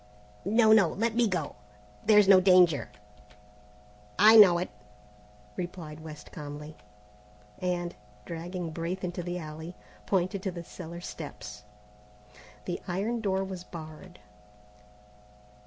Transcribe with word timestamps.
"No, 0.45 0.73
no, 0.73 0.87
let 0.87 1.13
me 1.15 1.27
go, 1.27 1.55
there's 2.07 2.27
no 2.27 2.41
danger." 2.41 2.89
"I 4.17 4.35
know 4.35 4.57
it," 4.57 4.71
replied 5.55 5.99
West 5.99 6.31
calmly; 6.31 6.75
and, 7.59 7.95
dragging 8.25 8.71
Braith 8.71 9.03
into 9.03 9.21
the 9.21 9.37
alley, 9.37 9.75
pointed 10.07 10.41
to 10.41 10.49
the 10.51 10.63
cellar 10.63 11.01
steps. 11.01 11.61
The 12.65 12.81
iron 12.87 13.21
door 13.21 13.43
was 13.43 13.63
barred. 13.63 14.17